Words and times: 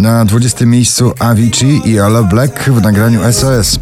Na 0.00 0.24
20 0.24 0.66
miejscu 0.66 1.12
Avicii 1.18 1.82
i 1.84 2.00
Ala 2.00 2.22
Black 2.22 2.70
w 2.70 2.80
nagraniu 2.82 3.20
SOS. 3.32 3.78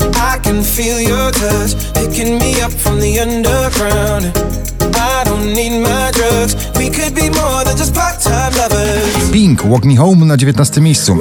Pink, 9.33 9.65
Walk 9.65 9.85
Me 9.85 9.96
Home 9.96 10.27
na 10.27 10.37
19 10.37 10.81
miejscu. 10.81 11.19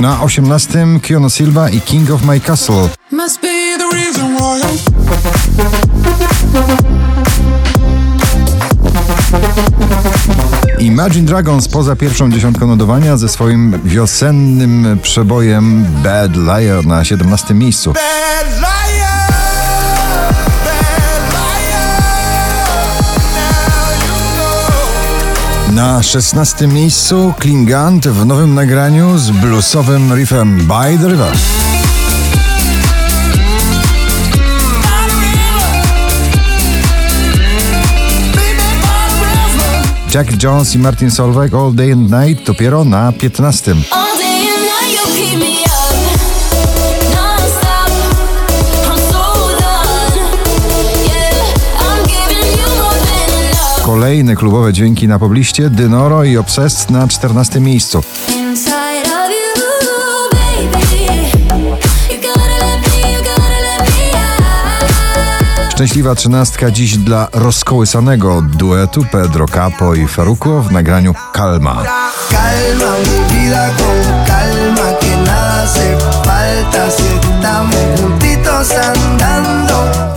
Na 0.00 0.22
18 0.22 1.00
Kiono 1.02 1.30
Silva 1.30 1.70
i 1.70 1.80
King 1.80 2.10
of 2.10 2.22
My 2.24 2.40
Castle. 2.40 2.88
Imagine 10.78 11.26
Dragons 11.26 11.68
poza 11.68 11.96
pierwszą 11.96 12.30
dziesiątką 12.30 12.66
notowania 12.66 13.16
ze 13.16 13.28
swoim 13.28 13.80
wiosennym 13.84 14.98
przebojem 15.02 15.86
Bad 16.02 16.36
Liar 16.36 16.86
na 16.86 17.04
17 17.04 17.54
miejscu. 17.54 17.92
Na 25.72 26.02
16 26.02 26.66
miejscu 26.66 27.34
Klingant 27.38 28.08
w 28.08 28.26
nowym 28.26 28.54
nagraniu 28.54 29.18
z 29.18 29.30
bluesowym 29.30 30.14
riffem 30.14 30.58
By 30.58 30.98
the 30.98 31.08
River. 31.08 31.61
Jack 40.12 40.36
Jones 40.36 40.74
i 40.74 40.78
Martin 40.78 41.10
Solveig 41.10 41.54
All 41.54 41.72
Day 41.72 41.92
and 41.92 42.10
Night 42.10 42.44
dopiero 42.44 42.84
na 42.84 43.12
15. 43.12 43.72
all 43.90 44.18
day 44.18 44.46
and 44.46 44.64
night. 44.68 44.92
You 44.92 45.04
keep 45.16 45.38
me 45.38 45.64
up, 45.64 45.94
non-stop. 47.14 47.90
I'm 48.90 48.98
so 49.08 49.24
done. 49.56 50.12
Yeah, 51.08 51.80
I'm 51.80 52.04
giving 52.04 52.58
you 52.60 52.68
more 52.82 52.98
than 53.06 53.28
enough. 53.48 53.84
Kolejne 53.84 54.36
klubowe 54.36 54.72
dźwięki 54.72 55.08
na 55.08 55.18
pobliście 55.18 55.70
Dynoro 55.70 56.24
i 56.24 56.36
Obsessed 56.36 56.90
na 56.90 57.08
14 57.08 57.60
miejscu. 57.60 58.02
Szczęśliwa 65.82 66.14
trzynastka 66.14 66.70
dziś 66.70 66.96
dla 66.96 67.28
rozkołysanego 67.32 68.42
duetu 68.42 69.04
Pedro 69.12 69.46
Capo 69.48 69.94
i 69.94 70.08
Faruko 70.08 70.62
w 70.62 70.72
nagraniu 70.72 71.14
Kalma. 71.32 71.82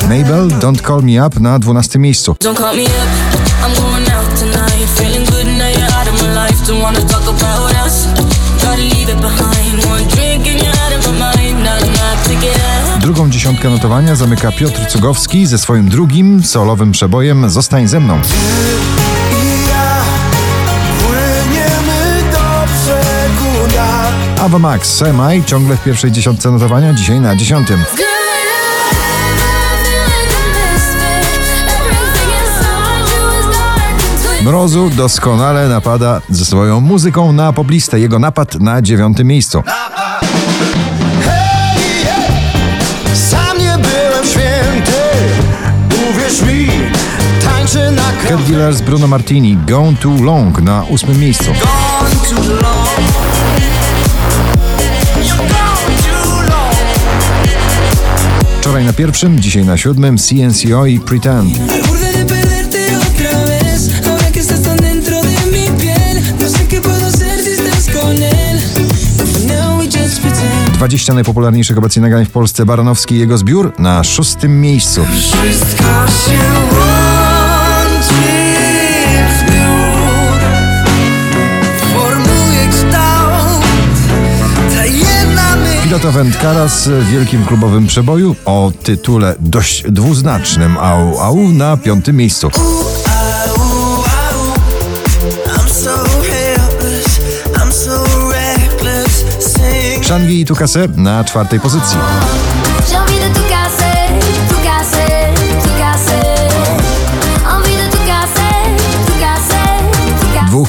Mabel 0.02 0.48
Don't 0.48 0.88
Call 0.88 1.04
Me 1.04 1.28
Up 1.28 1.40
na 1.40 1.60
12 1.60 2.00
miejscu. 2.00 2.36
Don't 2.40 2.60
Drugą 13.06 13.30
dziesiątkę 13.30 13.70
notowania 13.70 14.16
zamyka 14.16 14.52
Piotr 14.52 14.86
Cugowski 14.88 15.46
ze 15.46 15.58
swoim 15.58 15.90
drugim 15.90 16.44
solowym 16.44 16.92
przebojem 16.92 17.50
Zostań 17.50 17.88
ze 17.88 18.00
mną. 18.00 18.20
Ava 24.42 24.60
Max, 24.60 24.94
Semaj 24.94 25.44
ciągle 25.44 25.78
w 25.78 25.84
pierwszej 25.84 26.12
dziesiątce 26.12 26.52
notowania, 26.52 26.94
dzisiaj 26.94 27.20
na 27.20 27.36
dziesiątym. 27.36 27.84
Mrozu 34.44 34.90
doskonale 34.90 35.70
napada 35.70 36.22
ze 36.30 36.46
swoją 36.46 36.82
muzyką 36.82 37.34
na 37.34 37.54
poblistę. 37.54 38.00
Jego 38.00 38.20
napad 38.20 38.56
na 38.60 38.82
dziewiątym 38.82 39.28
miejscu. 39.28 39.64
Killers 48.56 48.82
Bruno 48.82 49.08
Martini, 49.08 49.58
Gone 49.68 49.98
Too 49.98 50.24
Long 50.24 50.62
na 50.62 50.84
ósmym 50.84 51.20
miejscu. 51.20 51.52
Wczoraj 58.60 58.86
na 58.86 58.94
pierwszym, 58.94 59.40
dzisiaj 59.40 59.66
na 59.66 59.78
siódmym 59.78 60.18
CNCO 60.18 60.86
i 60.86 61.00
Pretend. 61.00 61.60
No 61.60 61.66
pretend. 70.22 70.74
20 70.74 71.14
najpopularniejszych 71.14 71.78
obecnie 71.78 72.02
nagrań 72.02 72.26
w 72.26 72.32
Polsce 72.32 72.66
Baranowski 72.66 73.16
i 73.16 73.20
jego 73.20 73.38
zbiór 73.38 73.74
na 73.80 74.04
szóstym 74.04 74.62
miejscu. 74.62 75.06
Wszystko 75.06 75.84
się 76.08 77.25
jedna 86.06 86.24
myśl. 86.24 86.36
Pilota 86.36 86.40
Wędkaras 86.40 86.88
w 86.88 87.10
wielkim 87.10 87.46
klubowym 87.46 87.88
przeboju 87.88 88.36
o 88.46 88.72
tytule 88.84 89.36
dość 89.40 89.84
dwuznacznym 89.92 90.78
Au 90.78 91.20
Au 91.20 91.36
na 91.36 91.78
piątym 91.78 92.16
miejscu. 92.16 92.50
Shangi 100.04 100.42
i 100.42 100.46
Tukase 100.46 100.88
na 100.96 101.24
czwartej 101.24 101.60
pozycji. 101.60 101.98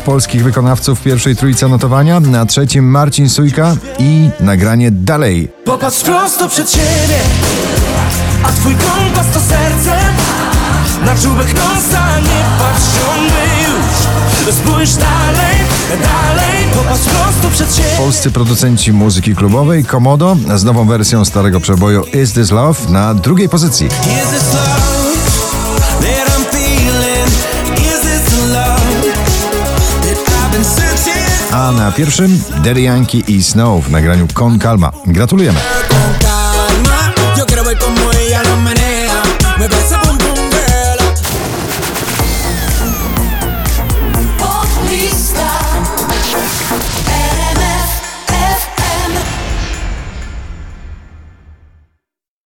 Polskich 0.07 0.45
wykonawców 0.45 1.01
w 1.01 1.03
pierwszej 1.03 1.37
trójce 1.37 1.69
notowania, 1.69 2.21
na 2.21 2.47
trzecim 2.47 2.85
Marcin 2.91 3.29
Sujka 3.29 3.77
i 3.99 4.31
nagranie 4.41 4.91
Dalej. 4.91 5.49
Popatrz 5.65 6.01
prosto 6.01 6.49
przed 6.49 6.71
siebie, 6.71 7.19
a 8.43 8.53
twój 8.53 8.75
kompas 8.75 9.27
to 9.35 9.41
serce. 9.41 9.97
Na 11.05 11.15
czubek 11.23 11.55
nosa 11.55 12.21
nie 12.21 12.45
patrz 12.59 12.85
ciągle 12.95 13.45
już. 13.69 14.55
Spójrz 14.55 14.95
dalej, 14.95 15.57
dalej, 15.91 16.65
popatrz 16.75 17.05
prosto 17.05 17.51
przed 17.51 17.77
siebie. 17.77 17.97
Polscy 17.99 18.31
producenci 18.31 18.93
muzyki 18.93 19.35
klubowej 19.35 19.85
Komodo 19.85 20.37
z 20.57 20.65
nową 20.65 20.87
wersją 20.87 21.25
starego 21.25 21.61
przeboju 21.61 22.05
Is 22.23 22.33
This 22.33 22.51
Love 22.51 22.81
na 22.89 23.15
drugiej 23.15 23.49
pozycji. 23.49 23.87
Is 23.87 24.31
this 24.31 24.55
love 24.55 25.06
Na 31.87 31.93
pierwszym 31.93 32.43
Daddy 32.65 32.81
Yankee 32.81 33.25
i 33.29 33.43
Snow 33.43 33.85
w 33.85 33.91
nagraniu 33.91 34.29
Con 34.35 34.59
Calma. 34.59 34.93
Gratulujemy. 35.07 35.59